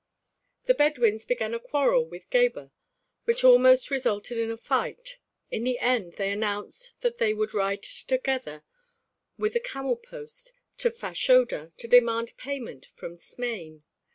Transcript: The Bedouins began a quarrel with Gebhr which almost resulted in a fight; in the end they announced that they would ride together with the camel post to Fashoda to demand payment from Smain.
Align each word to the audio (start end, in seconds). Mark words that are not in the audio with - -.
The 0.65 0.73
Bedouins 0.73 1.27
began 1.27 1.53
a 1.53 1.59
quarrel 1.59 2.03
with 2.07 2.31
Gebhr 2.31 2.71
which 3.25 3.43
almost 3.43 3.91
resulted 3.91 4.35
in 4.39 4.49
a 4.49 4.57
fight; 4.57 5.19
in 5.51 5.63
the 5.63 5.77
end 5.77 6.13
they 6.13 6.31
announced 6.31 6.95
that 7.01 7.19
they 7.19 7.35
would 7.35 7.53
ride 7.53 7.83
together 7.83 8.63
with 9.37 9.53
the 9.53 9.59
camel 9.59 9.95
post 9.97 10.53
to 10.77 10.89
Fashoda 10.89 11.71
to 11.77 11.87
demand 11.87 12.35
payment 12.35 12.87
from 12.95 13.15
Smain. 13.15 13.83